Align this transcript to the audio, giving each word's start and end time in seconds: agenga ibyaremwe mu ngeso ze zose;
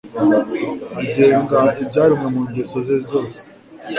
agenga 1.01 1.59
ibyaremwe 1.81 2.27
mu 2.35 2.41
ngeso 2.49 2.77
ze 2.85 2.97
zose; 3.09 3.39